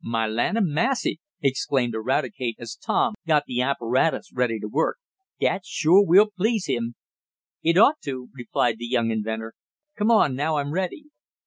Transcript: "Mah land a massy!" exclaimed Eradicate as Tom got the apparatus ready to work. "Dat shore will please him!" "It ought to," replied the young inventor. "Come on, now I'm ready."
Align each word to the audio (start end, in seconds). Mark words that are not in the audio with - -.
"Mah 0.03 0.25
land 0.25 0.57
a 0.57 0.61
massy!" 0.63 1.19
exclaimed 1.43 1.93
Eradicate 1.93 2.55
as 2.57 2.75
Tom 2.75 3.13
got 3.27 3.43
the 3.45 3.61
apparatus 3.61 4.31
ready 4.33 4.57
to 4.59 4.67
work. 4.67 4.97
"Dat 5.39 5.63
shore 5.63 6.03
will 6.03 6.29
please 6.35 6.65
him!" 6.65 6.95
"It 7.61 7.77
ought 7.77 8.01
to," 8.05 8.29
replied 8.33 8.79
the 8.79 8.87
young 8.87 9.11
inventor. 9.11 9.53
"Come 9.95 10.09
on, 10.09 10.35
now 10.35 10.55
I'm 10.57 10.71
ready." 10.73 11.03